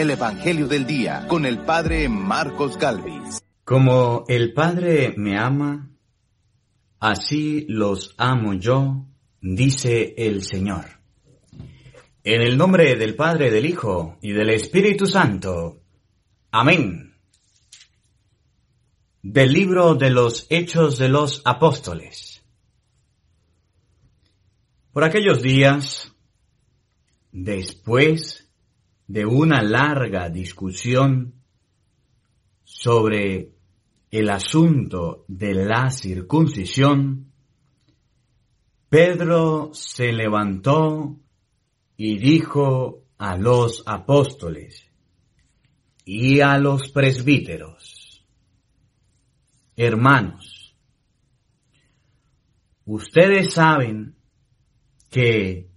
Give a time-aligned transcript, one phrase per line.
[0.00, 3.42] El Evangelio del Día con el Padre Marcos Galvis.
[3.64, 5.90] Como el Padre me ama,
[6.98, 9.04] así los amo yo,
[9.42, 10.86] dice el Señor.
[12.24, 15.82] En el nombre del Padre, del Hijo y del Espíritu Santo.
[16.50, 17.18] Amén.
[19.20, 22.42] Del libro de los Hechos de los Apóstoles.
[24.94, 26.10] Por aquellos días,
[27.32, 28.49] después
[29.10, 31.34] de una larga discusión
[32.62, 33.50] sobre
[34.08, 37.32] el asunto de la circuncisión,
[38.88, 41.18] Pedro se levantó
[41.96, 44.88] y dijo a los apóstoles
[46.04, 48.24] y a los presbíteros,
[49.74, 50.76] hermanos,
[52.84, 54.14] ustedes saben
[55.10, 55.68] que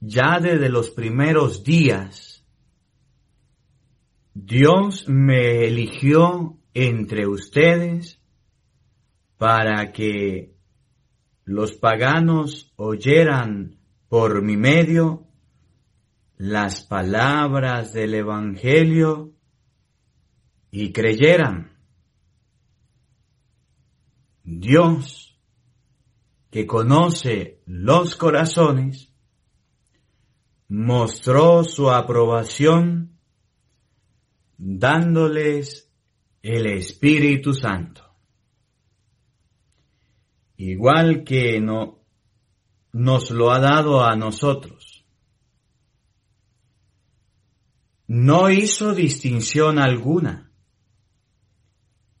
[0.00, 2.35] ya desde los primeros días
[4.38, 8.20] Dios me eligió entre ustedes
[9.38, 10.54] para que
[11.46, 13.78] los paganos oyeran
[14.10, 15.26] por mi medio
[16.36, 19.32] las palabras del Evangelio
[20.70, 21.78] y creyeran.
[24.44, 25.40] Dios,
[26.50, 29.14] que conoce los corazones,
[30.68, 33.15] mostró su aprobación
[34.58, 35.90] dándoles
[36.42, 38.02] el Espíritu Santo.
[40.56, 42.02] Igual que no,
[42.92, 45.04] nos lo ha dado a nosotros.
[48.06, 50.52] No hizo distinción alguna,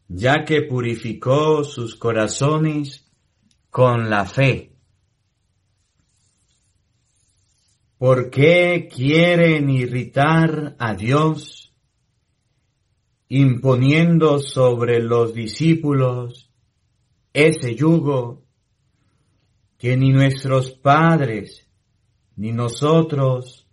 [0.08, 3.10] ya que purificó sus corazones
[3.70, 4.76] con la fe.
[7.98, 11.65] ¿Por qué quieren irritar a Dios?
[13.28, 16.50] Imponiendo sobre los discípulos
[17.32, 18.44] ese yugo
[19.78, 21.68] que ni nuestros padres
[22.36, 23.66] ni nosotros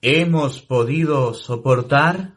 [0.00, 2.34] hemos podido soportar?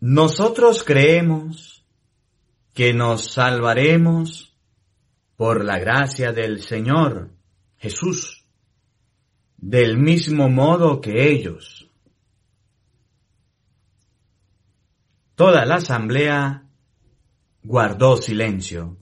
[0.00, 1.86] Nosotros creemos
[2.74, 4.56] que nos salvaremos
[5.36, 7.30] por la gracia del Señor
[7.76, 8.44] Jesús,
[9.56, 11.81] del mismo modo que ellos.
[15.34, 16.66] Toda la asamblea
[17.62, 18.98] guardó silencio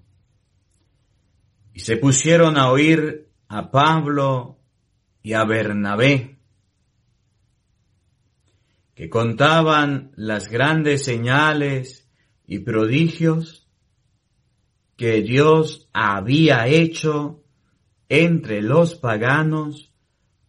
[1.73, 4.59] y se pusieron a oír a Pablo
[5.23, 6.39] y a Bernabé,
[8.95, 12.09] que contaban las grandes señales
[12.47, 13.69] y prodigios
[14.97, 17.43] que Dios había hecho
[18.09, 19.95] entre los paganos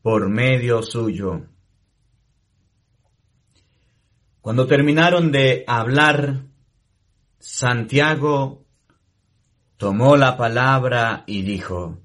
[0.01, 1.47] por medio suyo.
[4.41, 6.45] Cuando terminaron de hablar,
[7.37, 8.65] Santiago
[9.77, 11.99] tomó la palabra y dijo,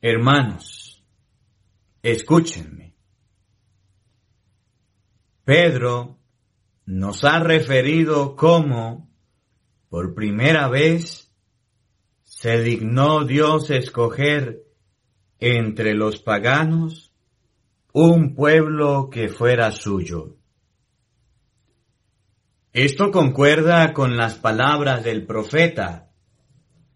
[0.00, 1.04] Hermanos,
[2.02, 2.96] escúchenme.
[5.44, 6.18] Pedro
[6.84, 9.08] nos ha referido cómo,
[9.88, 11.32] por primera vez,
[12.24, 14.64] se dignó Dios escoger
[15.38, 17.07] entre los paganos
[18.00, 20.36] un pueblo que fuera suyo.
[22.72, 26.08] Esto concuerda con las palabras del profeta,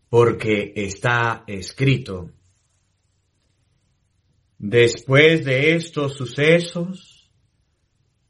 [0.09, 2.31] porque está escrito.
[4.59, 7.33] Después de estos sucesos,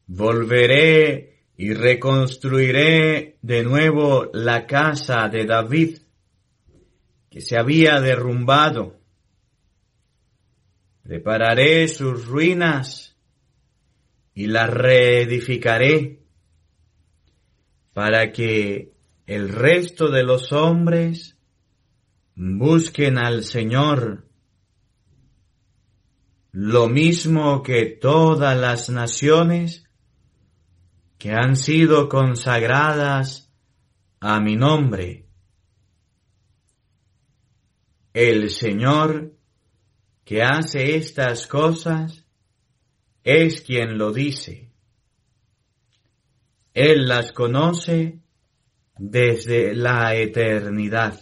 [0.06, 5.98] volveré y reconstruiré de nuevo la casa de David,
[7.28, 9.01] que se había derrumbado
[11.02, 13.16] Prepararé sus ruinas
[14.34, 16.20] y las reedificaré
[17.92, 18.92] para que
[19.26, 21.36] el resto de los hombres
[22.34, 24.26] busquen al Señor,
[26.52, 29.84] lo mismo que todas las naciones
[31.18, 33.52] que han sido consagradas
[34.20, 35.26] a mi nombre.
[38.12, 39.32] El Señor
[40.24, 42.24] que hace estas cosas
[43.24, 44.72] es quien lo dice.
[46.74, 48.20] Él las conoce
[48.98, 51.20] desde la eternidad.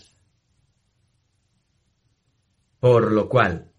[2.78, 3.70] Por lo cual,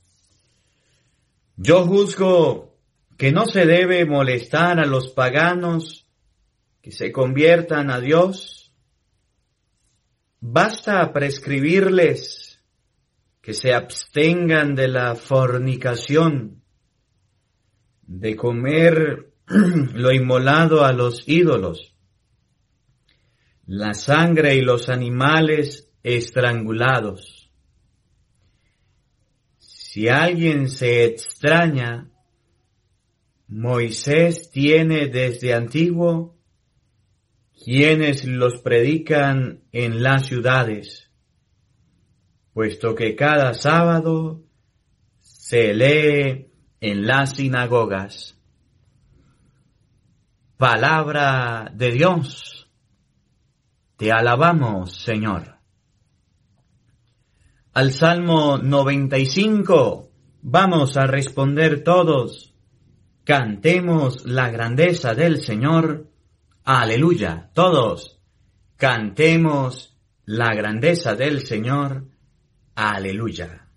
[1.55, 2.77] yo juzgo
[3.17, 6.07] que no se debe molestar a los paganos
[6.81, 8.73] que se conviertan a Dios.
[10.39, 12.50] Basta prescribirles
[13.41, 16.63] que se abstengan de la fornicación,
[18.03, 21.95] de comer lo inmolado a los ídolos,
[23.65, 27.49] la sangre y los animales estrangulados.
[29.57, 32.09] Si alguien se extraña,
[33.47, 36.37] Moisés tiene desde antiguo
[37.63, 41.10] quienes los predican en las ciudades,
[42.53, 44.41] puesto que cada sábado
[45.19, 48.37] se lee en las sinagogas.
[50.57, 52.69] Palabra de Dios.
[53.97, 55.57] Te alabamos, Señor.
[57.73, 60.11] Al Salmo 95
[60.41, 62.53] vamos a responder todos.
[63.23, 66.09] Cantemos la grandeza del Señor.
[66.63, 67.49] Aleluya.
[67.53, 68.19] Todos.
[68.75, 72.10] Cantemos la grandeza del Señor.
[72.75, 73.67] Aleluya.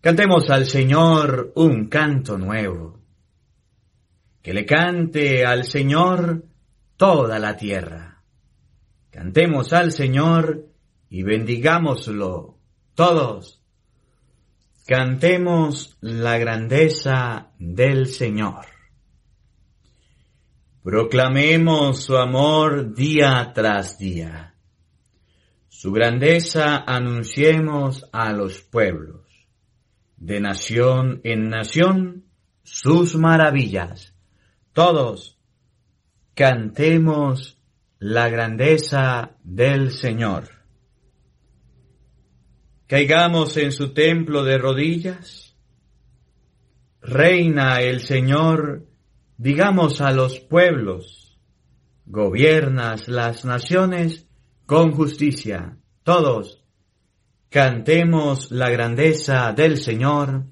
[0.00, 3.00] Cantemos al Señor un canto nuevo.
[4.42, 6.44] Que le cante al Señor
[6.96, 8.22] toda la tierra.
[9.10, 10.66] Cantemos al Señor
[11.10, 12.58] y bendigámoslo
[12.94, 13.60] todos.
[14.86, 18.66] Cantemos la grandeza del Señor.
[20.82, 24.54] Proclamemos su amor día tras día.
[25.80, 29.20] Su grandeza anunciemos a los pueblos.
[30.16, 32.24] De nación en nación,
[32.64, 34.12] sus maravillas.
[34.72, 35.38] Todos
[36.34, 37.62] cantemos
[38.00, 40.48] la grandeza del Señor.
[42.88, 45.56] Caigamos en su templo de rodillas.
[47.00, 48.88] Reina el Señor,
[49.36, 51.38] digamos a los pueblos,
[52.04, 54.27] gobiernas las naciones
[54.68, 55.78] con justicia.
[56.02, 56.62] Todos
[57.48, 60.44] cantemos la grandeza del Señor.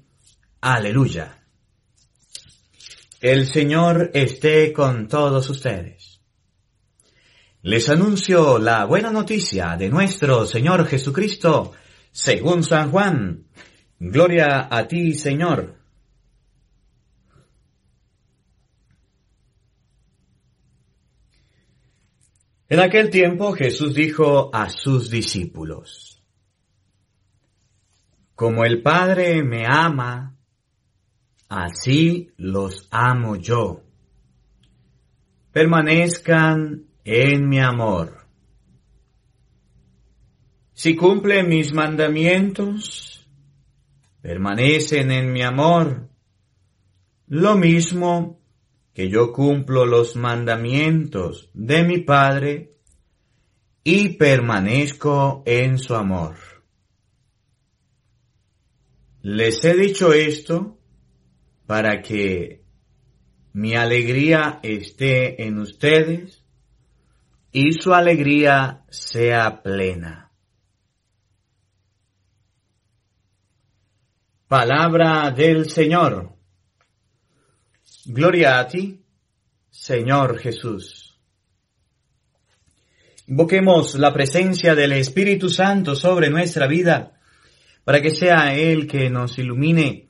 [0.59, 1.43] Aleluya.
[3.21, 6.19] El Señor esté con todos ustedes.
[7.61, 11.73] Les anuncio la buena noticia de nuestro Señor Jesucristo,
[12.11, 13.45] según San Juan.
[13.99, 15.76] Gloria a ti, Señor.
[22.69, 26.21] En aquel tiempo Jesús dijo a sus discípulos,
[28.35, 30.35] Como el Padre me ama,
[31.47, 33.83] así los amo yo.
[35.53, 38.27] Permanezcan en mi amor.
[40.73, 43.27] Si cumplen mis mandamientos,
[44.21, 46.09] permanecen en mi amor,
[47.27, 48.36] lo mismo
[48.97, 52.77] que yo cumplo los mandamientos de mi Padre
[53.83, 56.35] y permanezco en su amor.
[59.21, 60.79] Les he dicho esto
[61.67, 62.63] para que
[63.53, 66.43] mi alegría esté en ustedes
[67.51, 70.31] y su alegría sea plena.
[74.47, 76.36] Palabra del Señor.
[78.07, 79.03] Gloria a ti,
[79.69, 81.19] Señor Jesús.
[83.27, 87.19] Invoquemos la presencia del Espíritu Santo sobre nuestra vida,
[87.83, 90.07] para que sea Él que nos ilumine,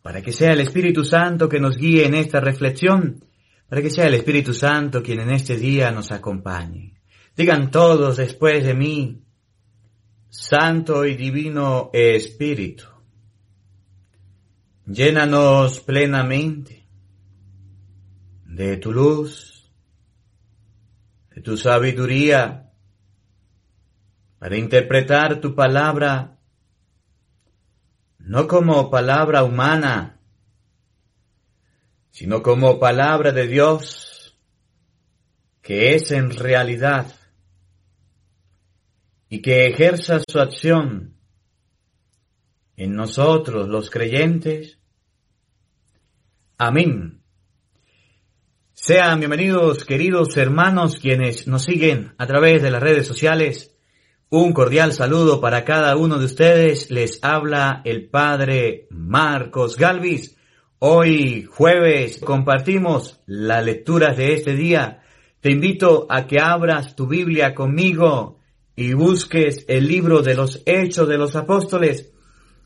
[0.00, 3.24] para que sea el Espíritu Santo que nos guíe en esta reflexión,
[3.68, 6.94] para que sea el Espíritu Santo quien en este día nos acompañe.
[7.36, 9.22] Digan todos después de mí,
[10.28, 12.84] Santo y Divino Espíritu
[14.86, 16.79] Llénanos plenamente
[18.68, 19.70] de tu luz,
[21.34, 22.70] de tu sabiduría,
[24.38, 26.38] para interpretar tu palabra
[28.18, 30.20] no como palabra humana,
[32.10, 34.38] sino como palabra de Dios,
[35.62, 37.06] que es en realidad,
[39.28, 41.16] y que ejerza su acción
[42.76, 44.78] en nosotros los creyentes,
[46.58, 47.19] Amén.
[48.90, 53.78] Sean bienvenidos, queridos hermanos, quienes nos siguen a través de las redes sociales,
[54.30, 56.90] Un cordial saludo para cada uno de ustedes.
[56.90, 60.36] Les habla el Padre Marcos Galvis.
[60.80, 65.04] Hoy jueves compartimos las lecturas de este día.
[65.38, 68.40] Te invito a que abras tu Biblia conmigo
[68.74, 72.12] y busques el libro de los Hechos de los Apóstoles,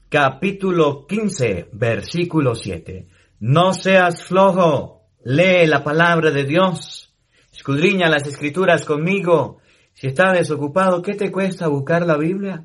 [0.09, 3.09] capítulo 15, versículo 7.
[3.41, 4.94] No seas flojo,
[5.25, 7.13] lee la palabra de Dios,
[7.53, 9.59] escudriña las escrituras conmigo
[9.95, 12.65] si estás desocupado, ¿qué te cuesta buscar la Biblia?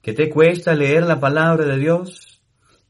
[0.00, 2.40] ¿Qué te cuesta leer la palabra de Dios?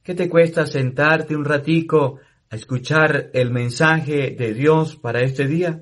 [0.02, 2.18] ¿Qué te cuesta sentarte un ratico
[2.50, 5.80] a escuchar el mensaje de Dios para este día?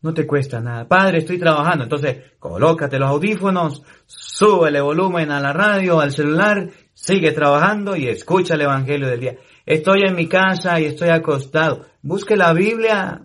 [0.00, 0.88] No te cuesta nada.
[0.88, 1.84] Padre, estoy trabajando.
[1.84, 8.54] Entonces, colócate los audífonos, súbele volumen a la radio, al celular, sigue trabajando y escucha
[8.54, 9.36] el Evangelio del día.
[9.66, 11.84] Estoy en mi casa y estoy acostado.
[12.06, 13.22] Busque la Biblia.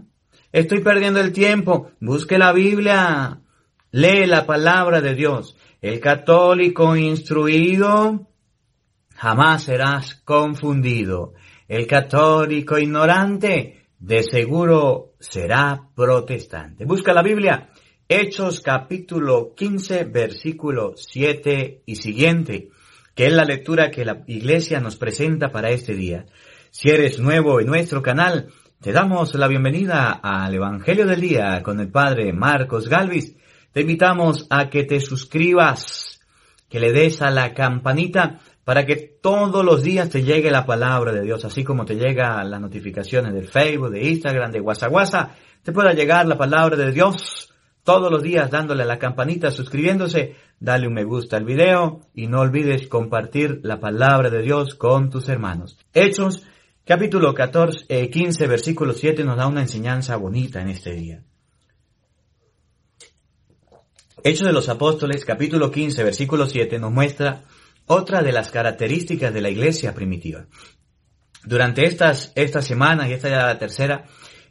[0.54, 1.92] Estoy perdiendo el tiempo.
[2.00, 3.42] Busque la Biblia.
[3.92, 5.58] Lee la palabra de Dios.
[5.82, 8.30] El católico instruido
[9.16, 11.34] jamás serás confundido.
[11.68, 16.86] El católico ignorante de seguro será protestante.
[16.86, 17.72] Busca la Biblia.
[18.08, 22.70] Hechos capítulo 15 versículo 7 y siguiente,
[23.14, 26.28] que es la lectura que la iglesia nos presenta para este día.
[26.72, 31.82] Si eres nuevo en nuestro canal, te damos la bienvenida al Evangelio del Día con
[31.82, 33.36] el Padre Marcos Galvis
[33.74, 36.22] te invitamos a que te suscribas,
[36.70, 41.12] que le des a la campanita para que todos los días te llegue la palabra
[41.12, 45.32] de Dios, así como te llega las notificaciones de Facebook, de Instagram, de WhatsApp,
[45.62, 50.36] te pueda llegar la palabra de Dios todos los días dándole a la campanita, suscribiéndose,
[50.58, 55.10] dale un me gusta al video y no olvides compartir la palabra de Dios con
[55.10, 55.78] tus hermanos.
[55.94, 56.46] Hechos
[56.90, 61.24] capítulo 14, 15, versículo 7 nos da una enseñanza bonita en este día.
[64.24, 67.44] Hechos de los Apóstoles, capítulo 15, versículo 7, nos muestra
[67.86, 70.48] otra de las características de la iglesia primitiva.
[71.44, 74.06] Durante estas, estas semanas, y esta ya la tercera,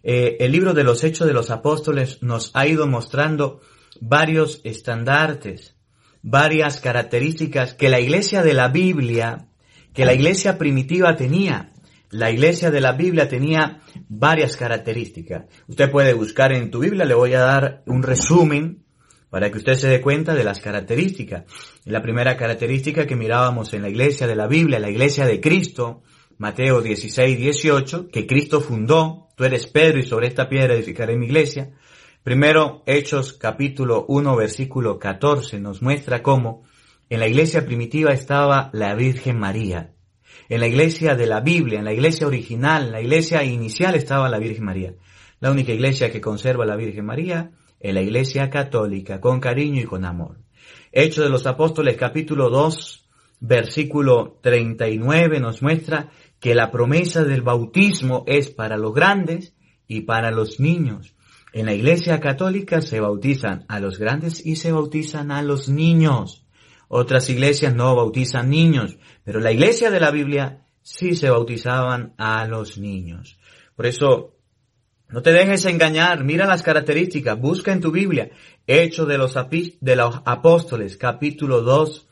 [0.04, 3.62] eh, el libro de los Hechos de los Apóstoles nos ha ido mostrando
[4.00, 5.74] varios estandartes,
[6.22, 9.48] varias características que la iglesia de la Biblia,
[9.92, 11.72] que la iglesia primitiva tenía.
[12.10, 15.44] La iglesia de la Biblia tenía varias características.
[15.66, 18.84] Usted puede buscar en tu Biblia, le voy a dar un resumen
[19.28, 21.44] para que usted se dé cuenta de las características.
[21.84, 26.02] La primera característica que mirábamos en la iglesia de la Biblia, la iglesia de Cristo,
[26.38, 31.26] Mateo 16, 18, que Cristo fundó, tú eres Pedro y sobre esta piedra edificaré mi
[31.26, 31.72] iglesia.
[32.22, 36.62] Primero, Hechos capítulo 1, versículo 14 nos muestra cómo
[37.10, 39.92] en la iglesia primitiva estaba la Virgen María.
[40.50, 44.30] En la iglesia de la Biblia, en la iglesia original, en la iglesia inicial estaba
[44.30, 44.94] la Virgen María.
[45.40, 47.50] La única iglesia que conserva la Virgen María
[47.80, 50.38] en la Iglesia Católica con cariño y con amor.
[50.90, 53.08] Hechos de los Apóstoles capítulo 2
[53.40, 59.54] versículo 39 nos muestra que la promesa del bautismo es para los grandes
[59.86, 61.14] y para los niños.
[61.52, 66.47] En la Iglesia Católica se bautizan a los grandes y se bautizan a los niños.
[66.88, 72.46] Otras iglesias no bautizan niños, pero la Iglesia de la Biblia sí se bautizaban a
[72.46, 73.38] los niños.
[73.76, 74.34] Por eso
[75.08, 78.30] no te dejes engañar, mira las características, busca en tu Biblia,
[78.66, 79.34] Hecho de los,
[79.80, 82.08] de los Apóstoles, capítulo 2,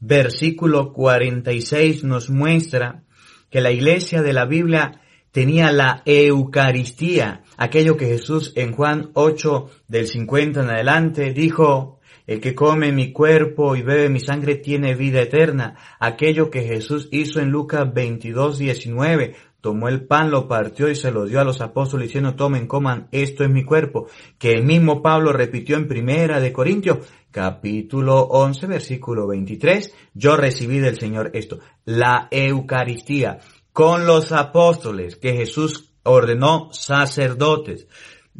[0.00, 3.04] versículo 46 nos muestra
[3.50, 9.70] que la iglesia de la Biblia tenía la Eucaristía, aquello que Jesús en Juan 8
[9.86, 14.94] del 50 en adelante dijo, el que come mi cuerpo y bebe mi sangre tiene
[14.94, 20.88] vida eterna, aquello que Jesús hizo en Lucas 22, 19, tomó el pan, lo partió
[20.88, 24.06] y se lo dio a los apóstoles diciendo, tomen, coman, esto es mi cuerpo,
[24.38, 26.98] que el mismo Pablo repitió en primera de Corintios,
[27.30, 33.40] capítulo 11, versículo 23, yo recibí del Señor esto, la Eucaristía,
[33.72, 37.86] con los apóstoles que Jesús ordenó sacerdotes.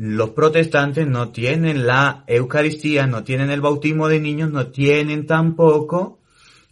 [0.03, 6.21] Los protestantes no tienen la Eucaristía, no tienen el bautismo de niños, no tienen tampoco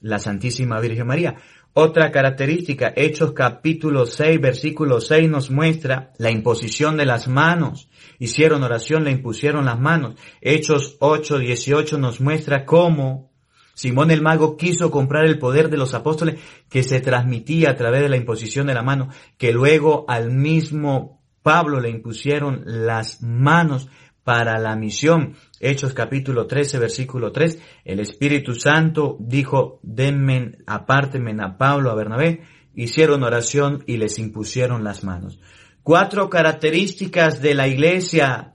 [0.00, 1.36] la Santísima Virgen María.
[1.74, 7.90] Otra característica, Hechos capítulo 6, versículo 6 nos muestra la imposición de las manos.
[8.18, 10.14] Hicieron oración, le impusieron las manos.
[10.40, 13.30] Hechos 8, 18 nos muestra cómo
[13.74, 18.00] Simón el mago quiso comprar el poder de los apóstoles que se transmitía a través
[18.00, 21.17] de la imposición de la mano, que luego al mismo
[21.48, 23.88] Pablo le impusieron las manos
[24.22, 25.32] para la misión.
[25.60, 27.58] Hechos capítulo 13, versículo 3.
[27.86, 32.42] El Espíritu Santo dijo, denme, apártenme a Pablo, a Bernabé.
[32.74, 35.40] Hicieron oración y les impusieron las manos.
[35.82, 38.52] Cuatro características de la iglesia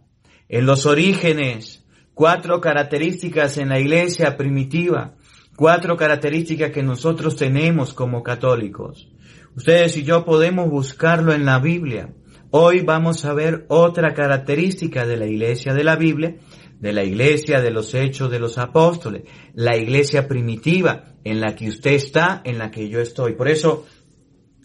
[0.48, 1.84] en los orígenes.
[2.14, 5.16] cuatro características en la iglesia primitiva,
[5.56, 9.10] cuatro características que nosotros tenemos como católicos.
[9.56, 12.14] Ustedes y yo podemos buscarlo en la Biblia.
[12.56, 16.36] Hoy vamos a ver otra característica de la iglesia de la Biblia,
[16.80, 19.24] de la iglesia de los hechos de los apóstoles,
[19.56, 23.34] la iglesia primitiva en la que usted está, en la que yo estoy.
[23.34, 23.88] Por eso,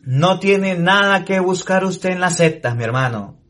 [0.02, 3.40] no tiene nada que buscar usted en las sectas, mi hermano.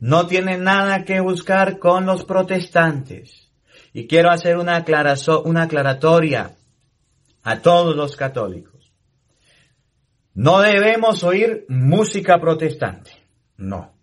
[0.00, 3.50] No tiene nada que buscar con los protestantes.
[3.92, 4.82] Y quiero hacer una,
[5.44, 6.56] una aclaratoria
[7.42, 8.94] a todos los católicos.
[10.32, 13.23] No debemos oír música protestante.
[13.56, 13.94] No.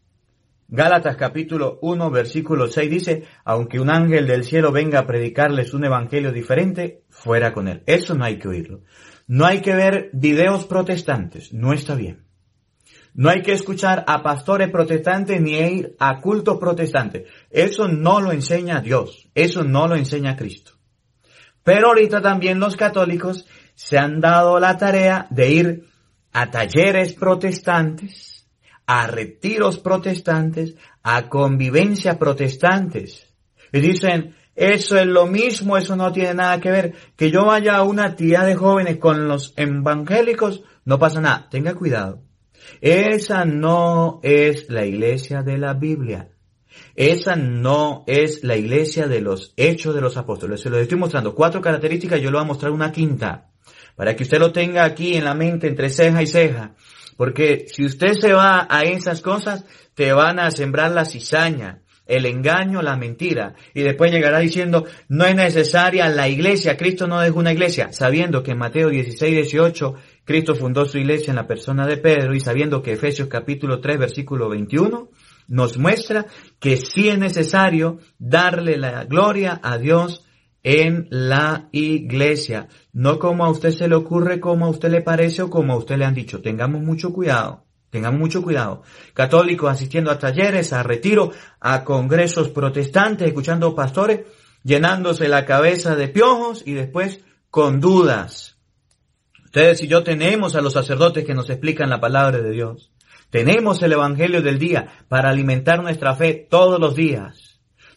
[0.67, 5.83] Gálatas capítulo 1 versículo 6 dice, aunque un ángel del cielo venga a predicarles un
[5.83, 7.83] evangelio diferente, fuera con él.
[7.85, 8.83] Eso no hay que oírlo.
[9.27, 11.53] No hay que ver videos protestantes.
[11.53, 12.23] No está bien.
[13.13, 17.27] No hay que escuchar a pastores protestantes ni ir a cultos protestantes.
[17.49, 19.29] Eso no lo enseña Dios.
[19.35, 20.73] Eso no lo enseña Cristo.
[21.63, 25.85] Pero ahorita también los católicos se han dado la tarea de ir
[26.31, 28.30] a talleres protestantes,
[28.93, 33.25] a retiros protestantes, a convivencia protestantes.
[33.71, 36.93] Y dicen, eso es lo mismo, eso no tiene nada que ver.
[37.15, 41.47] Que yo vaya a una tía de jóvenes con los evangélicos, no pasa nada.
[41.49, 42.23] Tenga cuidado.
[42.81, 46.27] Esa no es la iglesia de la Biblia.
[46.93, 50.59] Esa no es la iglesia de los hechos de los apóstoles.
[50.59, 53.51] Se lo estoy mostrando cuatro características, yo le voy a mostrar una quinta.
[53.95, 56.75] Para que usted lo tenga aquí en la mente entre ceja y ceja.
[57.17, 59.65] Porque si usted se va a esas cosas,
[59.95, 63.55] te van a sembrar la cizaña, el engaño, la mentira.
[63.73, 68.43] Y después llegará diciendo, no es necesaria la iglesia, Cristo no dejó una iglesia, sabiendo
[68.43, 72.39] que en Mateo 16, 18 Cristo fundó su iglesia en la persona de Pedro y
[72.39, 75.09] sabiendo que Efesios capítulo 3 versículo 21
[75.47, 76.27] nos muestra
[76.59, 80.25] que sí es necesario darle la gloria a Dios
[80.63, 85.41] en la iglesia, no como a usted se le ocurre, como a usted le parece
[85.41, 86.41] o como a usted le han dicho.
[86.41, 88.83] Tengamos mucho cuidado, tengamos mucho cuidado.
[89.13, 94.21] Católicos asistiendo a talleres, a retiro, a congresos protestantes, escuchando pastores,
[94.63, 98.51] llenándose la cabeza de piojos y después con dudas
[99.51, 102.89] Ustedes y yo tenemos a los sacerdotes que nos explican la palabra de Dios.
[103.29, 107.50] Tenemos el Evangelio del día para alimentar nuestra fe todos los días.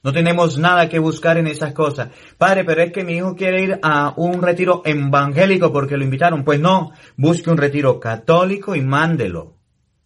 [0.04, 2.10] No tenemos nada que buscar en esas cosas.
[2.36, 6.44] Padre, pero es que mi hijo quiere ir a un retiro evangélico porque lo invitaron.
[6.44, 9.56] Pues no, busque un retiro católico y mándelo.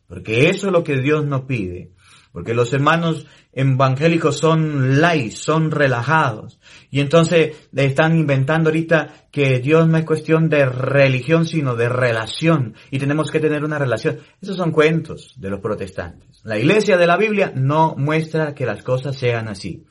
[0.06, 1.90] Porque eso es lo que Dios nos pide.
[2.32, 6.60] Porque los hermanos evangélicos son light, son relajados.
[6.90, 12.74] Y entonces están inventando ahorita que Dios no es cuestión de religión, sino de relación.
[12.90, 14.18] Y tenemos que tener una relación.
[14.40, 16.40] Esos son cuentos de los protestantes.
[16.44, 19.84] La iglesia de la Biblia no muestra que las cosas sean así.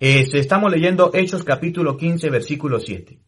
[0.00, 3.18] estamos leyendo Hechos capítulo 15, versículo 7.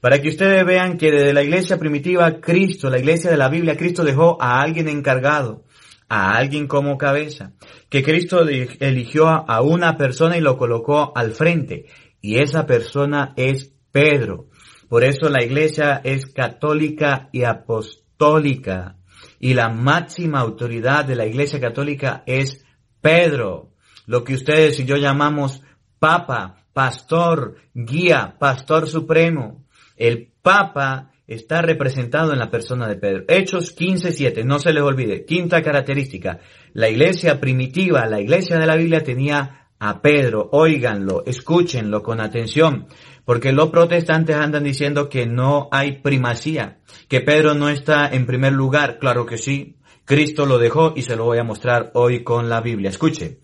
[0.00, 3.76] Para que ustedes vean que desde la iglesia primitiva, Cristo, la iglesia de la Biblia,
[3.76, 5.64] Cristo dejó a alguien encargado
[6.08, 7.52] a alguien como cabeza,
[7.88, 11.86] que Cristo eligió a una persona y lo colocó al frente,
[12.20, 14.46] y esa persona es Pedro.
[14.88, 18.96] Por eso la iglesia es católica y apostólica,
[19.38, 22.64] y la máxima autoridad de la iglesia católica es
[23.00, 23.72] Pedro,
[24.06, 25.62] lo que ustedes y yo llamamos
[25.98, 29.66] Papa, Pastor, Guía, Pastor Supremo.
[29.96, 33.24] El Papa está representado en la persona de Pedro.
[33.28, 35.24] Hechos 15.7, no se les olvide.
[35.26, 36.40] Quinta característica,
[36.72, 42.88] la iglesia primitiva, la iglesia de la Biblia tenía a Pedro, óiganlo, escúchenlo con atención,
[43.24, 48.54] porque los protestantes andan diciendo que no hay primacía, que Pedro no está en primer
[48.54, 52.48] lugar, claro que sí, Cristo lo dejó y se lo voy a mostrar hoy con
[52.48, 52.90] la Biblia.
[52.90, 53.40] Escuche,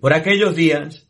[0.00, 1.08] por aquellos días,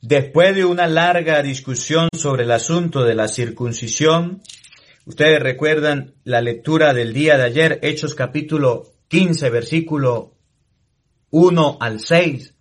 [0.00, 4.40] después de una larga discusión sobre el asunto de la circuncisión,
[5.10, 10.36] Ustedes recuerdan la lectura del día de ayer, Hechos capítulo 15, versículo
[11.30, 12.54] 1 al 6.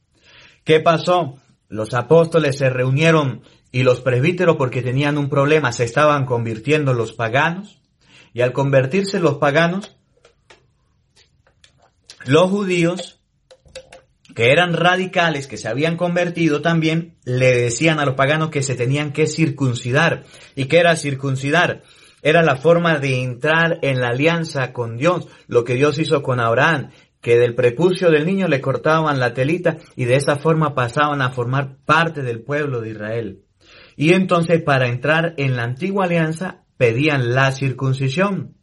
[0.64, 1.40] ¿Qué pasó?
[1.68, 7.14] Los apóstoles se reunieron y los presbíteros porque tenían un problema, se estaban convirtiendo los
[7.14, 7.84] paganos.
[8.34, 9.96] Y al convertirse los paganos,
[12.26, 13.22] los judíos,
[14.34, 18.74] que eran radicales, que se habían convertido también, le decían a los paganos que se
[18.74, 20.24] tenían que circuncidar.
[20.56, 21.84] ¿Y qué era circuncidar?
[22.22, 26.40] Era la forma de entrar en la alianza con Dios, lo que Dios hizo con
[26.40, 31.22] Abraham, que del prepucio del niño le cortaban la telita y de esa forma pasaban
[31.22, 33.44] a formar parte del pueblo de Israel.
[33.96, 38.56] Y entonces para entrar en la antigua alianza pedían la circuncisión.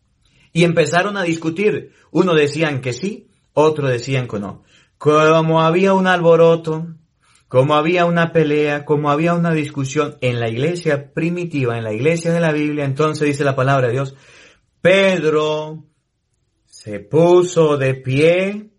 [0.52, 1.92] Y empezaron a discutir.
[2.10, 4.62] Uno decían que sí, otro decían que no.
[4.96, 6.86] Como había un alboroto,
[7.48, 12.32] como había una pelea, como había una discusión en la iglesia primitiva, en la iglesia
[12.32, 14.16] de la Biblia, entonces dice la palabra de Dios,
[14.80, 15.84] Pedro
[16.66, 18.70] se puso de pie,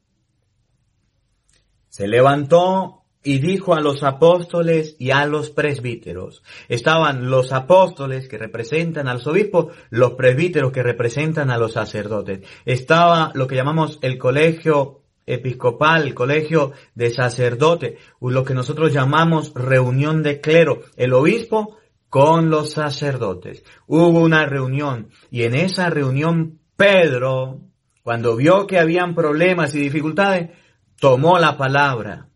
[1.89, 6.43] se levantó y dijo a los apóstoles y a los presbíteros.
[6.69, 12.47] Estaban los apóstoles que representan a los obispos, los presbíteros que representan a los sacerdotes.
[12.65, 20.23] Estaba lo que llamamos el colegio episcopal, colegio de sacerdotes, lo que nosotros llamamos reunión
[20.23, 21.77] de clero, el obispo
[22.09, 23.63] con los sacerdotes.
[23.85, 27.59] Hubo una reunión y en esa reunión Pedro,
[28.01, 30.51] cuando vio que habían problemas y dificultades,
[30.99, 32.29] tomó la palabra.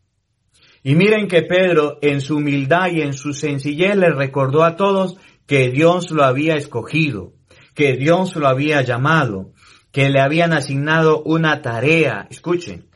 [0.83, 5.17] Y miren que Pedro, en su humildad y en su sencillez, le recordó a todos
[5.45, 7.33] que Dios lo había escogido,
[7.75, 9.53] que Dios lo había llamado,
[9.91, 12.27] que le habían asignado una tarea.
[12.29, 12.89] Escuchen,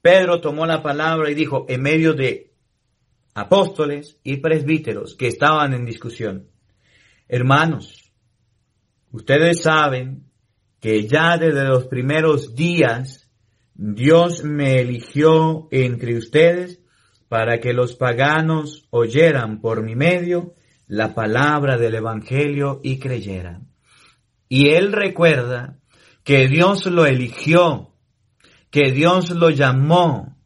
[0.00, 2.52] Pedro tomó la palabra y dijo, en medio de
[3.34, 6.48] apóstoles y presbíteros que estaban en discusión,
[7.28, 8.12] hermanos,
[9.10, 10.24] ustedes saben
[10.80, 13.30] que ya desde los primeros días
[13.74, 16.80] Dios me eligió entre ustedes
[17.28, 20.54] para que los paganos oyeran por mi medio
[20.86, 23.68] la palabra del Evangelio y creyeran.
[24.48, 25.78] Y él recuerda
[26.24, 27.92] que Dios lo eligió,
[28.70, 30.36] que Dios lo llamó.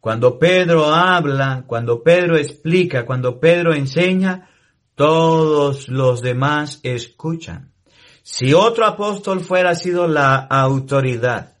[0.00, 4.48] Cuando Pedro habla, cuando Pedro explica, cuando Pedro enseña,
[4.94, 7.72] todos los demás escuchan.
[8.22, 11.56] Si otro apóstol fuera sido la autoridad,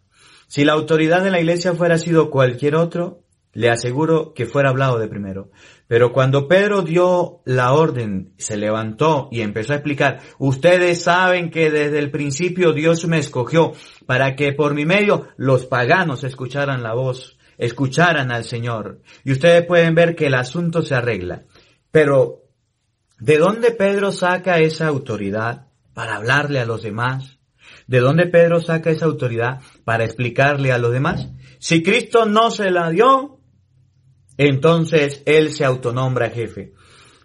[0.46, 4.98] si la autoridad de la iglesia fuera sido cualquier otro, le aseguro que fuera hablado
[4.98, 5.50] de primero.
[5.90, 11.68] Pero cuando Pedro dio la orden, se levantó y empezó a explicar, ustedes saben que
[11.68, 13.72] desde el principio Dios me escogió
[14.06, 19.00] para que por mi medio los paganos escucharan la voz, escucharan al Señor.
[19.24, 21.42] Y ustedes pueden ver que el asunto se arregla.
[21.90, 22.44] Pero,
[23.18, 27.40] ¿de dónde Pedro saca esa autoridad para hablarle a los demás?
[27.88, 31.30] ¿De dónde Pedro saca esa autoridad para explicarle a los demás?
[31.58, 33.39] Si Cristo no se la dio,
[34.46, 36.72] entonces él se autonombra jefe.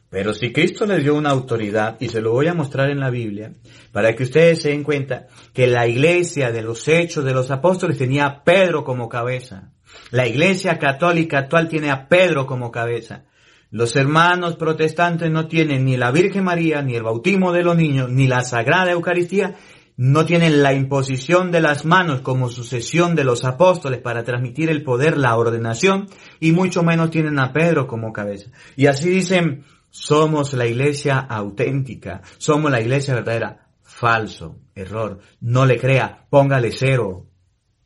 [0.09, 3.09] Pero si Cristo le dio una autoridad, y se lo voy a mostrar en la
[3.09, 3.53] Biblia,
[3.93, 7.97] para que ustedes se den cuenta que la iglesia de los hechos de los apóstoles
[7.97, 9.71] tenía a Pedro como cabeza.
[10.11, 13.23] La iglesia católica actual tiene a Pedro como cabeza.
[13.71, 18.09] Los hermanos protestantes no tienen ni la Virgen María, ni el bautismo de los niños,
[18.09, 19.55] ni la Sagrada Eucaristía,
[19.97, 24.83] no tienen la imposición de las manos como sucesión de los apóstoles para transmitir el
[24.83, 26.07] poder, la ordenación,
[26.39, 28.51] y mucho menos tienen a Pedro como cabeza.
[28.75, 33.61] Y así dicen, somos la iglesia auténtica, somos la iglesia verdadera.
[33.81, 37.27] Falso, error, no le crea, póngale cero,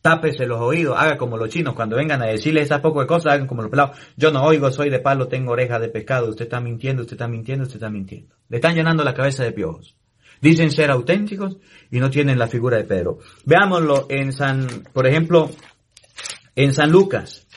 [0.01, 3.33] tápese los oídos, haga como los chinos, cuando vengan a decirle esas poco de cosas,
[3.33, 3.97] hagan como los pelados.
[4.17, 7.27] Yo no oigo, soy de palo, tengo orejas de pescado, usted está mintiendo, usted está
[7.27, 8.33] mintiendo, usted está mintiendo.
[8.47, 9.98] Le están llenando la cabeza de piojos.
[10.41, 11.57] Dicen ser auténticos
[11.91, 13.19] y no tienen la figura de Pedro.
[13.45, 15.49] Veámoslo en San, por ejemplo,
[16.55, 17.47] en San Lucas,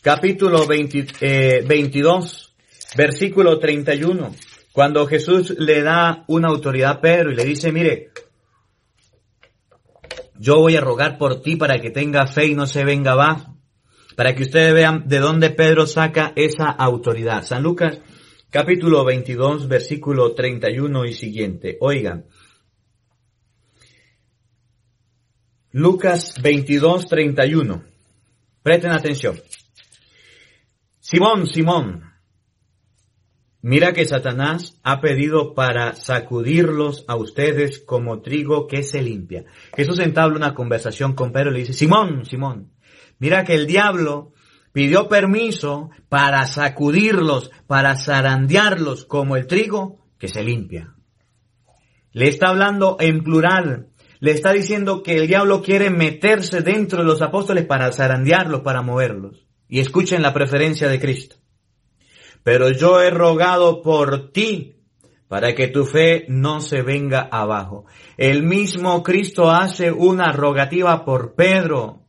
[0.00, 1.64] capítulo 22, eh,
[2.96, 4.34] versículo 31,
[4.72, 8.10] cuando Jesús le da una autoridad a Pedro y le dice, mire,
[10.38, 13.56] yo voy a rogar por ti para que tenga fe y no se venga abajo,
[14.16, 17.44] para que ustedes vean de dónde Pedro saca esa autoridad.
[17.44, 18.00] San Lucas
[18.52, 21.78] capítulo 22, versículo 31 y siguiente.
[21.80, 22.26] Oigan.
[25.70, 27.82] Lucas 22, 31.
[28.62, 29.40] Presten atención.
[31.00, 32.12] Simón, Simón,
[33.62, 39.46] mira que Satanás ha pedido para sacudirlos a ustedes como trigo que se limpia.
[39.74, 42.70] Jesús entabla una conversación con Pedro y le dice, Simón, Simón,
[43.18, 44.34] mira que el diablo
[44.72, 50.94] pidió permiso para sacudirlos, para zarandearlos como el trigo que se limpia.
[52.12, 53.88] Le está hablando en plural.
[54.20, 58.82] Le está diciendo que el diablo quiere meterse dentro de los apóstoles para zarandearlos, para
[58.82, 59.46] moverlos.
[59.68, 61.36] Y escuchen la preferencia de Cristo.
[62.44, 64.76] Pero yo he rogado por ti
[65.28, 67.86] para que tu fe no se venga abajo.
[68.18, 72.01] El mismo Cristo hace una rogativa por Pedro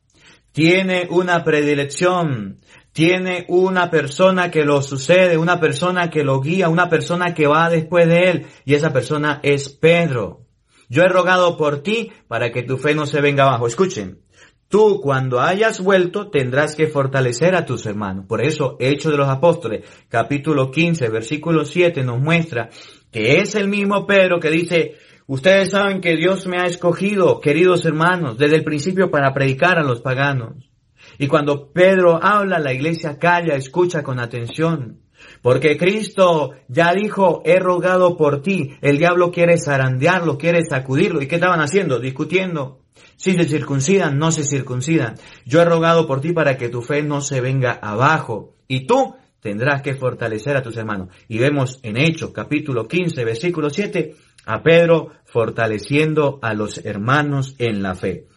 [0.53, 2.61] tiene una predilección,
[2.93, 7.69] tiene una persona que lo sucede, una persona que lo guía, una persona que va
[7.69, 10.41] después de él, y esa persona es Pedro.
[10.89, 13.65] Yo he rogado por ti para que tu fe no se venga abajo.
[13.65, 14.19] Escuchen,
[14.67, 18.25] tú cuando hayas vuelto tendrás que fortalecer a tus hermanos.
[18.27, 22.69] Por eso, Hechos de los Apóstoles, capítulo 15, versículo 7 nos muestra
[23.11, 27.85] que es el mismo Pedro que dice, Ustedes saben que Dios me ha escogido, queridos
[27.85, 30.69] hermanos, desde el principio para predicar a los paganos.
[31.17, 34.99] Y cuando Pedro habla, la iglesia calla, escucha con atención.
[35.41, 38.71] Porque Cristo ya dijo, he rogado por ti.
[38.81, 41.21] El diablo quiere zarandearlo, quiere sacudirlo.
[41.21, 41.99] ¿Y qué estaban haciendo?
[41.99, 42.81] Discutiendo.
[43.15, 45.15] Si se circuncidan, no se circuncidan.
[45.45, 48.55] Yo he rogado por ti para que tu fe no se venga abajo.
[48.67, 51.09] Y tú tendrás que fortalecer a tus hermanos.
[51.27, 57.81] Y vemos en Hechos capítulo 15, versículo 7, a Pedro fortaleciendo a los hermanos en
[57.81, 58.27] la fe.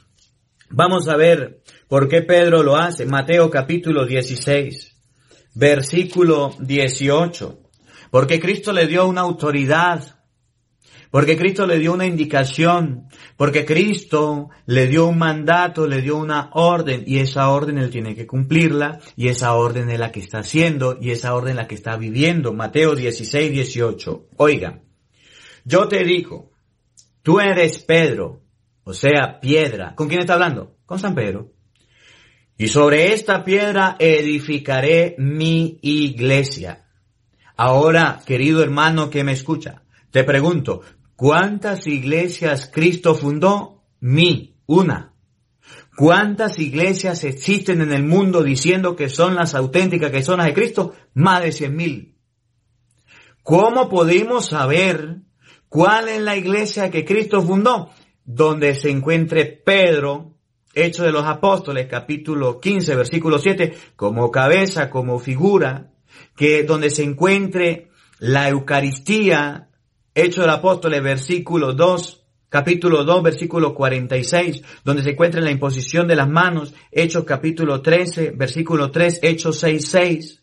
[0.70, 3.06] Vamos a ver por qué Pedro lo hace.
[3.06, 4.96] Mateo capítulo 16
[5.56, 7.58] versículo 18.
[8.10, 10.20] Porque Cristo le dio una autoridad,
[11.10, 16.50] porque Cristo le dio una indicación, porque Cristo le dio un mandato, le dio una
[16.52, 20.38] orden, y esa orden él tiene que cumplirla, y esa orden es la que está
[20.38, 22.52] haciendo, y esa orden es la que está viviendo.
[22.52, 24.28] Mateo 16, 18.
[24.36, 24.82] Oiga,
[25.66, 26.52] yo te digo,
[27.22, 28.40] tú eres Pedro,
[28.84, 29.96] o sea, piedra.
[29.96, 30.76] ¿Con quién está hablando?
[30.86, 31.52] Con San Pedro.
[32.56, 36.86] Y sobre esta piedra edificaré mi iglesia.
[37.56, 40.82] Ahora, querido hermano que me escucha, te pregunto,
[41.16, 43.82] ¿cuántas iglesias Cristo fundó?
[43.98, 45.14] Mi, una.
[45.96, 50.54] ¿Cuántas iglesias existen en el mundo diciendo que son las auténticas, que son las de
[50.54, 50.94] Cristo?
[51.14, 52.14] Más de cien mil.
[53.42, 55.25] ¿Cómo podemos saber
[55.76, 57.90] cuál es la iglesia que Cristo fundó?
[58.24, 60.32] Donde se encuentre Pedro,
[60.72, 65.92] Hechos de los Apóstoles, capítulo 15, versículo 7, como cabeza, como figura,
[66.34, 69.68] que donde se encuentre la Eucaristía,
[70.14, 76.08] Hechos de los Apóstoles, versículo 2, capítulo 2, versículo 46, donde se encuentra la imposición
[76.08, 80.42] de las manos, Hechos capítulo 13, versículo 3, Hechos 6, 6,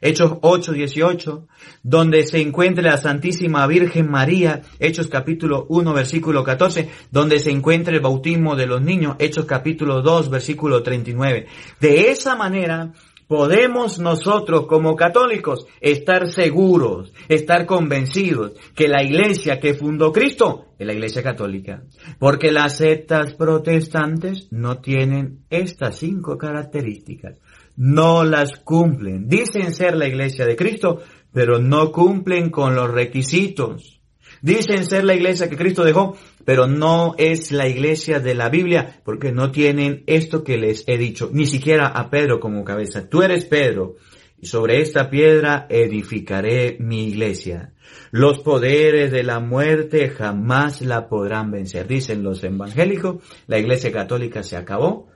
[0.00, 1.46] Hechos 8, 18,
[1.82, 7.94] donde se encuentra la Santísima Virgen María, Hechos capítulo 1, versículo 14, donde se encuentra
[7.94, 11.46] el bautismo de los niños, Hechos capítulo 2, versículo 39.
[11.80, 12.94] De esa manera,
[13.28, 20.86] podemos nosotros como católicos estar seguros, estar convencidos que la iglesia que fundó Cristo es
[20.86, 21.84] la iglesia católica.
[22.18, 27.36] Porque las sectas protestantes no tienen estas cinco características
[27.80, 29.26] no las cumplen.
[29.26, 31.00] Dicen ser la iglesia de Cristo,
[31.32, 34.02] pero no cumplen con los requisitos.
[34.42, 36.14] Dicen ser la iglesia que Cristo dejó,
[36.44, 40.98] pero no es la iglesia de la Biblia, porque no tienen esto que les he
[40.98, 43.08] dicho, ni siquiera a Pedro como cabeza.
[43.08, 43.96] Tú eres Pedro,
[44.38, 47.72] y sobre esta piedra edificaré mi iglesia.
[48.10, 51.86] Los poderes de la muerte jamás la podrán vencer.
[51.86, 55.08] Dicen los evangélicos, la iglesia católica se acabó,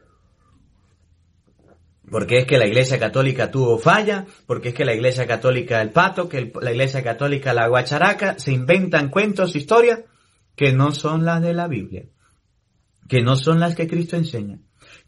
[2.10, 5.90] porque es que la Iglesia Católica tuvo falla, porque es que la Iglesia Católica el
[5.90, 10.00] pato, que la Iglesia Católica la guacharaca, se inventan cuentos, historias
[10.56, 12.04] que no son las de la Biblia,
[13.08, 14.58] que no son las que Cristo enseña,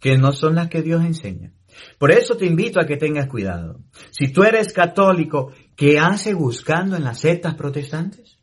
[0.00, 1.52] que no son las que Dios enseña.
[1.98, 3.80] Por eso te invito a que tengas cuidado.
[4.10, 8.35] Si tú eres católico, ¿qué hace buscando en las sectas protestantes?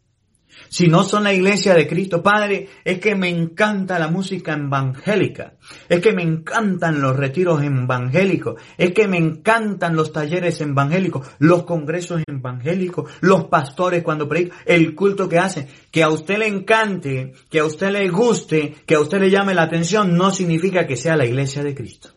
[0.73, 2.23] Si no son la iglesia de Cristo.
[2.23, 5.53] Padre, es que me encanta la música evangélica,
[5.87, 11.65] es que me encantan los retiros evangélicos, es que me encantan los talleres evangélicos, los
[11.65, 15.67] congresos evangélicos, los pastores cuando predican, el culto que hacen.
[15.91, 19.53] Que a usted le encante, que a usted le guste, que a usted le llame
[19.53, 22.09] la atención, no significa que sea la iglesia de Cristo.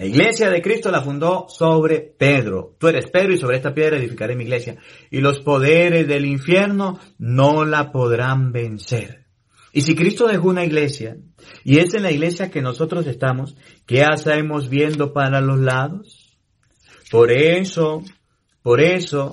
[0.00, 2.74] La iglesia de Cristo la fundó sobre Pedro.
[2.80, 4.78] Tú eres Pedro y sobre esta piedra edificaré mi iglesia.
[5.10, 9.26] Y los poderes del infierno no la podrán vencer.
[9.74, 11.18] Y si Cristo dejó una iglesia,
[11.64, 16.34] y es en la iglesia que nosotros estamos, ¿qué hacemos viendo para los lados?
[17.10, 18.02] Por eso,
[18.62, 19.32] por eso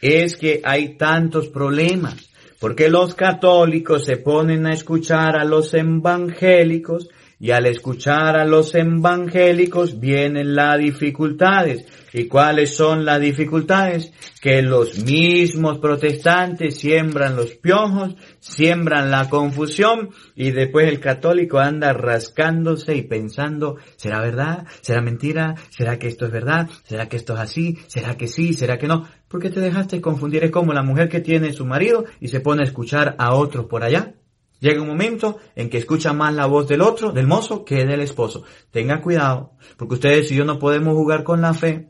[0.00, 2.28] es que hay tantos problemas.
[2.58, 7.08] Porque los católicos se ponen a escuchar a los evangélicos
[7.42, 11.84] y al escuchar a los evangélicos vienen las dificultades.
[12.12, 14.12] ¿Y cuáles son las dificultades?
[14.40, 21.92] Que los mismos protestantes siembran los piojos, siembran la confusión y después el católico anda
[21.92, 24.64] rascándose y pensando, ¿será verdad?
[24.80, 25.56] ¿Será mentira?
[25.70, 26.70] ¿Será que esto es verdad?
[26.84, 27.76] ¿Será que esto es así?
[27.88, 28.54] ¿Será que sí?
[28.54, 29.08] ¿Será que no?
[29.26, 30.44] ¿Por qué te dejaste confundir?
[30.44, 33.66] Es como la mujer que tiene su marido y se pone a escuchar a otros
[33.66, 34.14] por allá.
[34.62, 38.00] Llega un momento en que escucha más la voz del otro, del mozo, que del
[38.00, 38.44] esposo.
[38.70, 41.88] Tenga cuidado, porque ustedes y yo no podemos jugar con la fe.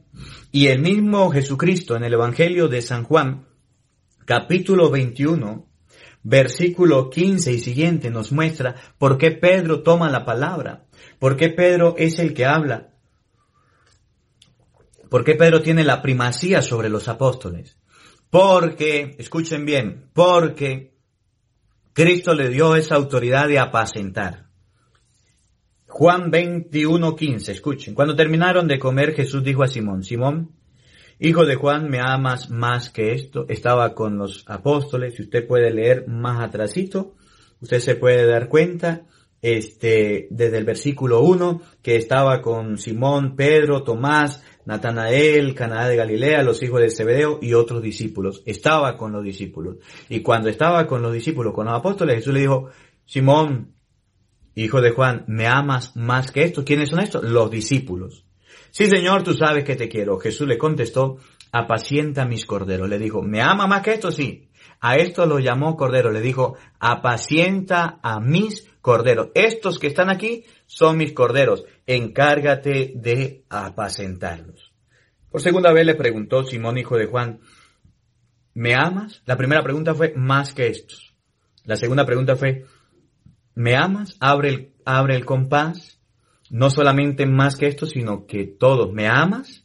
[0.53, 3.47] Y el mismo Jesucristo en el Evangelio de San Juan,
[4.25, 5.69] capítulo 21,
[6.23, 10.87] versículo 15 y siguiente nos muestra por qué Pedro toma la palabra,
[11.19, 12.95] por qué Pedro es el que habla,
[15.11, 17.77] por qué Pedro tiene la primacía sobre los apóstoles.
[18.31, 20.92] Porque, escuchen bien, porque
[21.93, 24.47] Cristo le dio esa autoridad de apacentar.
[25.87, 27.95] Juan 21, 15, escuchen.
[27.95, 30.53] Cuando terminaron de comer, Jesús dijo a Simón, Simón,
[31.19, 33.45] hijo de Juan, ¿me amas más que esto?
[33.49, 37.15] Estaba con los apóstoles, si usted puede leer más atrasito,
[37.61, 39.03] usted se puede dar cuenta,
[39.43, 46.42] este, desde el versículo 1, que estaba con Simón, Pedro, Tomás, Natanael, Caná de Galilea,
[46.42, 48.42] los hijos de Zebedeo y otros discípulos.
[48.46, 49.77] Estaba con los discípulos.
[50.09, 52.70] Y cuando estaba con los discípulos, con los apóstoles, Jesús le dijo,
[53.05, 53.75] Simón,
[54.55, 56.64] hijo de Juan, ¿me amas más que esto?
[56.64, 57.25] ¿Quiénes son estos?
[57.25, 58.25] Los discípulos.
[58.70, 60.18] Sí, Señor, tú sabes que te quiero.
[60.18, 61.18] Jesús le contestó,
[61.53, 62.88] apacienta mis corderos.
[62.88, 64.11] Le dijo, ¿me ama más que esto?
[64.11, 64.48] Sí.
[64.81, 66.11] A esto lo llamó cordero.
[66.11, 69.31] Le dijo, apacienta a mis corderos.
[69.35, 71.64] Estos que están aquí son mis corderos.
[71.87, 74.73] Encárgate de apacentarlos.
[75.31, 77.40] Por segunda vez le preguntó Simón, hijo de Juan,
[78.53, 79.23] ¿me amas?
[79.25, 81.14] La primera pregunta fue, más que estos.
[81.64, 82.66] La segunda pregunta fue,
[83.55, 84.16] ¿Me amas?
[84.21, 85.99] Abre el, abre el compás.
[86.51, 88.92] No solamente más que esto, sino que todos.
[88.92, 89.64] ¿Me amas?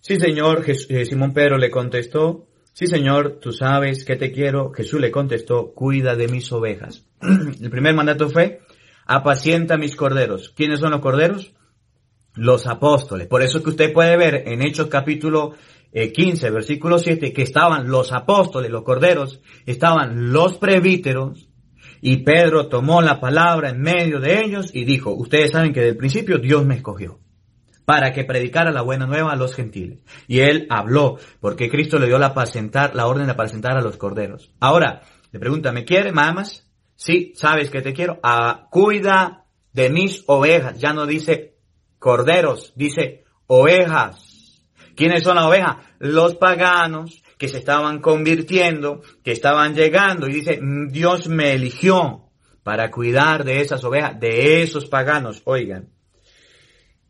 [0.00, 0.64] Sí, Señor.
[0.68, 2.48] Eh, Simón Pedro le contestó.
[2.72, 4.72] Sí, Señor, tú sabes que te quiero.
[4.72, 7.06] Jesús le contestó, cuida de mis ovejas.
[7.22, 8.60] El primer mandato fue,
[9.06, 10.50] apacienta mis corderos.
[10.56, 11.52] ¿Quiénes son los corderos?
[12.34, 13.26] Los apóstoles.
[13.26, 15.54] Por eso que usted puede ver en Hechos capítulo
[15.92, 21.48] 15, eh, versículo 7, que estaban los apóstoles, los corderos, estaban los prevíteros,
[22.04, 25.96] y Pedro tomó la palabra en medio de ellos y dijo, ustedes saben que del
[25.96, 27.20] principio Dios me escogió
[27.84, 30.04] para que predicara la buena nueva a los gentiles.
[30.26, 32.34] Y él habló, porque Cristo le dio la,
[32.94, 34.52] la orden de apacentar a los corderos.
[34.58, 36.68] Ahora, le pregunta, ¿me quiere, mamas?
[37.04, 38.20] Sí, sabes que te quiero.
[38.22, 40.78] Ah, cuida de mis ovejas.
[40.78, 41.56] Ya no dice
[41.98, 44.62] corderos, dice ovejas.
[44.94, 45.78] ¿Quiénes son las ovejas?
[45.98, 52.30] Los paganos, que se estaban convirtiendo, que estaban llegando y dice, mm, Dios me eligió
[52.62, 55.42] para cuidar de esas ovejas, de esos paganos.
[55.44, 55.88] Oigan,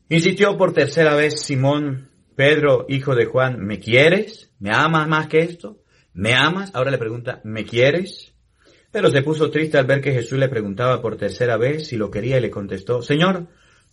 [0.09, 4.55] insistió por tercera vez Simón, Pedro, hijo de Juan, ¿me quieres?
[4.59, 5.83] ¿Me amas más que esto?
[6.15, 6.71] ¿Me amas?
[6.75, 8.32] Ahora le pregunta, ¿me quieres?
[8.93, 12.11] Pero se puso triste al ver que Jesús le preguntaba por tercera vez si lo
[12.11, 13.49] quería y le contestó, Señor,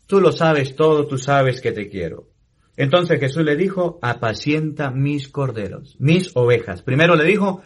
[0.06, 2.28] tú lo sabes todo, tú sabes que te quiero.
[2.76, 6.82] Entonces Jesús le dijo, apacienta mis corderos, mis ovejas.
[6.82, 7.62] Primero le dijo,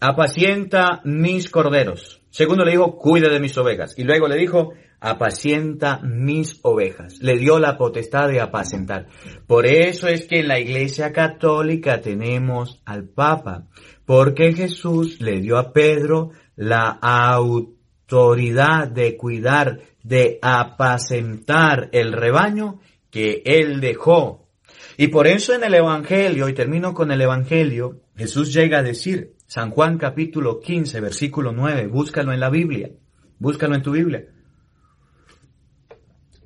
[0.00, 2.22] apacienta mis corderos.
[2.30, 3.98] Segundo le dijo, cuida de mis ovejas.
[3.98, 7.18] Y luego le dijo, apacienta mis ovejas.
[7.20, 9.06] Le dio la potestad de apacentar.
[9.46, 13.68] Por eso es que en la iglesia católica tenemos al Papa.
[14.06, 23.42] Porque Jesús le dio a Pedro la autoridad de cuidar, de apacentar el rebaño que
[23.44, 24.48] Él dejó.
[24.96, 29.34] Y por eso en el Evangelio, y termino con el Evangelio, Jesús llega a decir,
[29.46, 32.90] San Juan capítulo 15, versículo 9, búscalo en la Biblia,
[33.38, 34.24] búscalo en tu Biblia,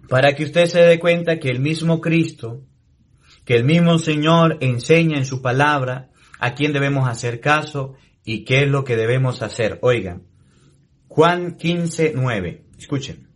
[0.08, 2.64] para que usted se dé cuenta que el mismo Cristo,
[3.44, 8.64] que el mismo Señor enseña en su palabra a quién debemos hacer caso y qué
[8.64, 9.78] es lo que debemos hacer.
[9.82, 10.24] Oigan,
[11.08, 13.28] Juan 15, 9, escuchen.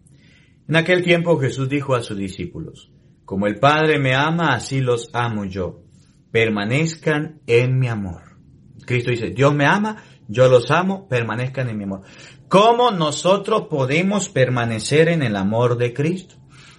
[0.67, 2.90] En aquel tiempo Jesús dijo a sus discípulos,
[3.25, 5.83] como el Padre me ama, así los amo yo.
[6.31, 8.37] Permanezcan en mi amor.
[8.85, 12.03] Cristo dice, Dios me ama, yo los amo, permanezcan en mi amor.
[12.49, 16.37] ¿Cómo nosotros podemos permanecer en el amor de Cristo?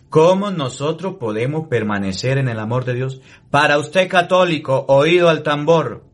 [0.10, 3.22] ¿Cómo nosotros podemos permanecer en el amor de Dios?
[3.50, 6.06] Para usted católico, oído al tambor,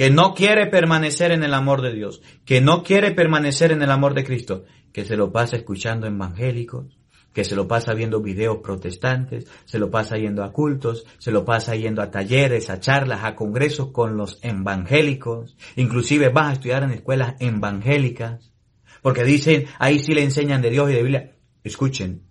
[0.00, 3.90] que no quiere permanecer en el amor de Dios, que no quiere permanecer en el
[3.90, 6.98] amor de Cristo, que se lo pasa escuchando evangélicos,
[7.34, 11.44] que se lo pasa viendo videos protestantes, se lo pasa yendo a cultos, se lo
[11.44, 16.82] pasa yendo a talleres, a charlas, a congresos con los evangélicos, inclusive vas a estudiar
[16.82, 18.54] en escuelas evangélicas,
[19.02, 21.32] porque dicen, ahí sí le enseñan de Dios y de Biblia.
[21.62, 22.22] Escuchen,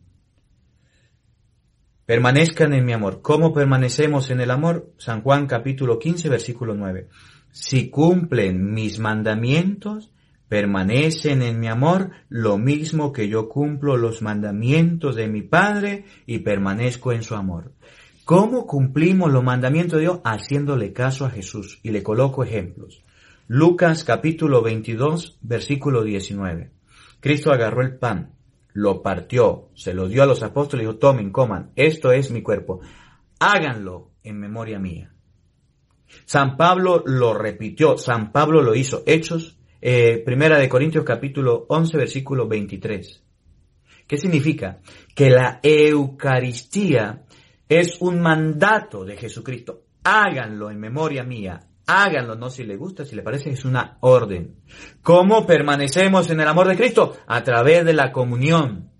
[2.10, 3.22] permanezcan en mi amor.
[3.22, 4.92] ¿Cómo permanecemos en el amor?
[4.98, 7.08] San Juan capítulo 15 versículo 9.
[7.52, 10.10] Si cumplen mis mandamientos,
[10.48, 16.40] permanecen en mi amor lo mismo que yo cumplo los mandamientos de mi Padre y
[16.40, 17.74] permanezco en su amor.
[18.26, 20.20] ¿Cómo cumplimos los mandamientos de Dios?
[20.24, 21.80] Haciéndole caso a Jesús.
[21.84, 23.04] Y le coloco ejemplos.
[23.48, 26.72] Lucas capítulo 22, versículo 19.
[27.20, 28.34] Cristo agarró el pan,
[28.74, 32.42] lo partió, se lo dio a los apóstoles y dijo, tomen, coman, esto es mi
[32.42, 32.82] cuerpo.
[33.40, 35.14] Háganlo en memoria mía.
[36.26, 39.04] San Pablo lo repitió, San Pablo lo hizo.
[39.06, 43.24] Hechos eh, primera de Corintios capítulo 11 versículo 23.
[44.08, 44.80] ¿Qué significa?
[45.16, 47.26] Que la Eucaristía
[47.68, 49.84] es un mandato de Jesucristo.
[50.04, 51.69] Háganlo en memoria mía.
[51.92, 54.58] Háganlo, no si le gusta, si le parece, es una orden.
[55.02, 57.18] ¿Cómo permanecemos en el amor de Cristo?
[57.26, 58.92] A través de la comunión.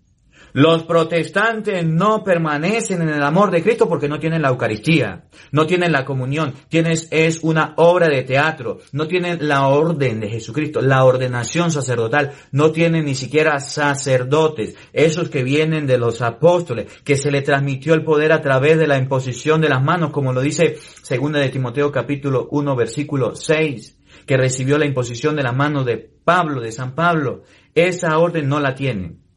[0.54, 5.66] Los protestantes no permanecen en el amor de Cristo porque no tienen la Eucaristía, no
[5.66, 10.82] tienen la comunión, tienes, es una obra de teatro, no tienen la orden de Jesucristo,
[10.82, 17.16] la ordenación sacerdotal, no tienen ni siquiera sacerdotes, esos que vienen de los apóstoles, que
[17.16, 20.42] se le transmitió el poder a través de la imposición de las manos, como lo
[20.42, 25.86] dice segunda de Timoteo capítulo 1 versículo 6, que recibió la imposición de las manos
[25.86, 27.44] de Pablo, de San Pablo.
[27.76, 29.29] Esa orden no la tienen.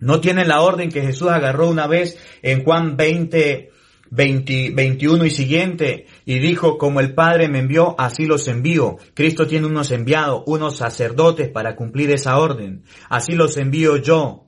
[0.00, 3.70] No tienen la orden que Jesús agarró una vez en Juan 20,
[4.10, 8.96] 21 y siguiente y dijo, como el Padre me envió, así los envío.
[9.14, 12.84] Cristo tiene unos enviados, unos sacerdotes para cumplir esa orden.
[13.08, 14.44] Así los envío yo.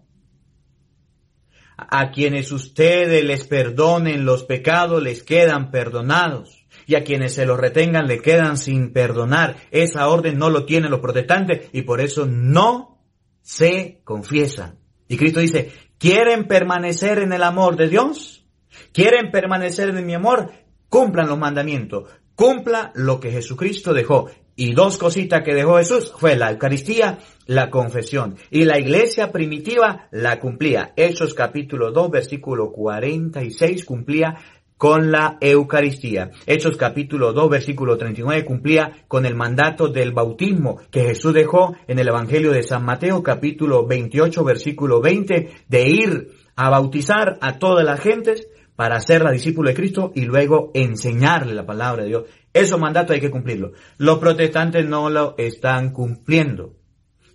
[1.77, 6.67] A quienes ustedes les perdonen los pecados les quedan perdonados.
[6.87, 9.57] Y a quienes se los retengan le quedan sin perdonar.
[9.71, 13.01] Esa orden no lo tienen los protestantes y por eso no
[13.43, 14.80] se confiesan.
[15.11, 18.47] Y Cristo dice, ¿quieren permanecer en el amor de Dios?
[18.93, 20.53] ¿Quieren permanecer en mi amor?
[20.89, 22.09] Cumplan los mandamientos.
[22.37, 24.31] Cumpla lo que Jesucristo dejó.
[24.55, 28.37] Y dos cositas que dejó Jesús fue la Eucaristía, la confesión.
[28.53, 30.93] Y la iglesia primitiva la cumplía.
[30.95, 34.37] Hechos capítulo 2, versículo 46 cumplía
[34.81, 36.31] con la Eucaristía.
[36.47, 41.99] Hechos capítulo 2 versículo 39 cumplía con el mandato del bautismo que Jesús dejó en
[41.99, 47.85] el Evangelio de San Mateo capítulo 28 versículo 20 de ir a bautizar a todas
[47.85, 52.25] las gentes para ser la discípula de Cristo y luego enseñarle la palabra de Dios.
[52.55, 53.73] Esos mandatos hay que cumplirlo.
[53.99, 56.80] Los protestantes no lo están cumpliendo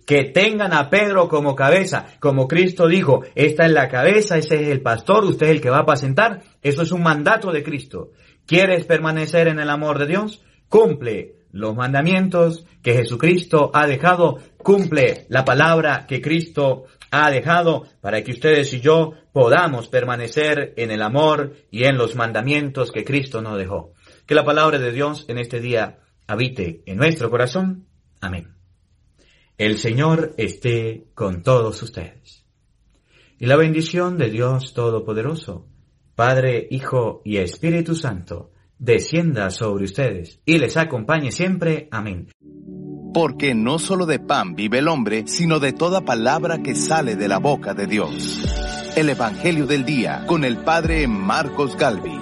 [0.06, 4.68] que tengan a Pedro como cabeza, como Cristo dijo, esta es la cabeza, ese es
[4.68, 8.12] el pastor, usted es el que va a apacentar, eso es un mandato de Cristo.
[8.46, 10.44] ¿Quieres permanecer en el amor de Dios?
[10.68, 18.22] Cumple los mandamientos que Jesucristo ha dejado, cumple la palabra que Cristo ha dejado para
[18.22, 23.42] que ustedes y yo podamos permanecer en el amor y en los mandamientos que Cristo
[23.42, 23.92] nos dejó.
[24.26, 25.98] Que la palabra de Dios en este día
[26.28, 27.86] habite en nuestro corazón.
[28.20, 28.55] Amén.
[29.58, 32.44] El Señor esté con todos ustedes.
[33.38, 35.66] Y la bendición de Dios Todopoderoso,
[36.14, 41.88] Padre, Hijo y Espíritu Santo, descienda sobre ustedes y les acompañe siempre.
[41.90, 42.28] Amén.
[43.14, 47.28] Porque no solo de pan vive el hombre, sino de toda palabra que sale de
[47.28, 48.42] la boca de Dios.
[48.94, 52.20] El Evangelio del Día con el Padre Marcos Galvis.